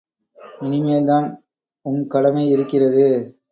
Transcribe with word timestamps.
இனிமேல்தான் 0.61 1.27
உம் 1.85 2.07
கடமை 2.07 2.43
இருக்கிறது. 2.49 3.07